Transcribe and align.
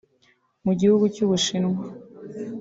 Mu 0.65 0.73
gihugu 0.79 1.05
cy’ubushinwa 1.13 1.83